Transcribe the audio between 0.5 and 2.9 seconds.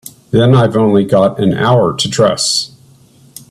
I've only got an hour to dress.